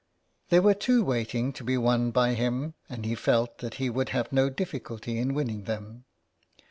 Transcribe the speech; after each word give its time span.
There 0.49 0.63
were 0.63 0.73
two 0.73 1.03
waiting 1.03 1.53
to 1.53 1.63
be 1.63 1.77
won 1.77 2.09
by 2.09 2.33
him, 2.33 2.73
and 2.89 3.05
he 3.05 3.13
felt 3.13 3.59
that 3.59 3.75
he 3.75 3.87
would 3.87 4.09
have 4.09 4.33
no 4.33 4.49
difficulty 4.49 5.19
in 5.19 5.35
winning 5.35 5.65
them. 5.65 6.05